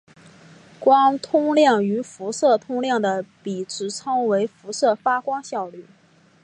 [0.79, 5.85] 光通量与辐射通量的比值称为辐射发光效率。